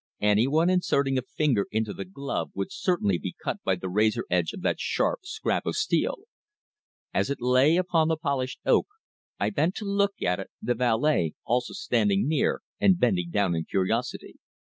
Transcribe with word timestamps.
Anyone 0.21 0.71
inserting 0.71 1.19
a 1.19 1.21
finger 1.21 1.67
into 1.69 1.93
the 1.93 2.05
glove 2.05 2.49
would 2.55 2.71
certainly 2.71 3.19
be 3.19 3.35
cut 3.43 3.57
by 3.63 3.75
the 3.75 3.87
razor 3.87 4.25
edge 4.31 4.51
of 4.51 4.61
that 4.63 4.79
sharp 4.79 5.19
scrap 5.21 5.67
of 5.67 5.75
steel. 5.75 6.21
As 7.13 7.29
it 7.29 7.37
lay 7.39 7.77
upon 7.77 8.07
the 8.07 8.17
polished 8.17 8.61
oak 8.65 8.87
I 9.39 9.51
bent 9.51 9.75
to 9.75 9.85
look 9.85 10.15
at 10.23 10.39
it, 10.39 10.49
the 10.59 10.73
valet 10.73 11.35
also 11.45 11.73
standing 11.73 12.27
near 12.27 12.63
and 12.79 12.97
bending 12.99 13.29
down 13.29 13.53
in 13.55 13.65
curiosity. 13.65 14.37